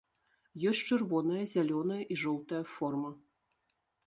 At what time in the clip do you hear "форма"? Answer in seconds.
2.75-3.17